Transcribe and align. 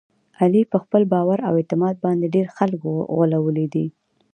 علي 0.41 0.61
په 0.71 0.77
خپل 0.83 1.01
باور 1.13 1.39
او 1.47 1.53
اعتماد 1.61 1.95
باندې 2.05 2.33
ډېر 2.35 2.47
خلک 2.57 2.79
غولولي 3.15 3.67
دي. 3.73 3.85